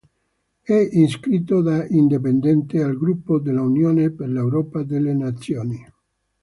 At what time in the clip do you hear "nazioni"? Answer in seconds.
5.13-5.79